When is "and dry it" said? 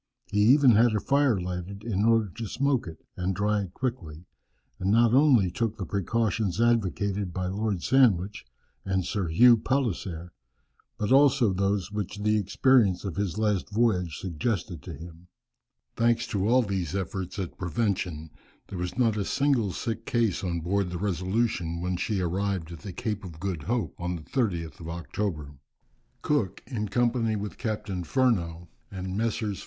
3.15-3.75